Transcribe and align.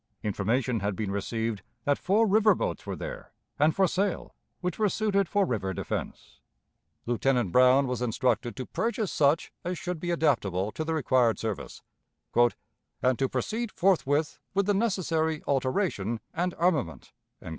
Information 0.23 0.79
had 0.79 0.95
been 0.95 1.11
received 1.11 1.61
that 1.83 1.99
four 1.99 2.25
river 2.25 2.55
boats 2.55 2.87
were 2.87 2.95
there, 2.95 3.31
and 3.59 3.75
for 3.75 3.87
sale, 3.87 4.33
which 4.59 4.79
were 4.79 4.89
suited 4.89 5.29
for 5.29 5.45
river 5.45 5.75
defense. 5.75 6.39
Lieutenant 7.05 7.51
Brown 7.51 7.85
was 7.85 8.01
instructed 8.01 8.55
to 8.55 8.65
purchase 8.65 9.11
such 9.11 9.51
as 9.63 9.77
should 9.77 9.99
be 9.99 10.09
adaptable 10.09 10.71
to 10.71 10.83
the 10.83 10.95
required 10.95 11.37
service, 11.37 11.83
"and 12.35 13.19
to 13.19 13.29
proceed 13.29 13.71
forthwith 13.71 14.39
with 14.55 14.65
the 14.65 14.73
necessary 14.73 15.43
alteration 15.45 16.19
and 16.33 16.55
armament." 16.55 17.13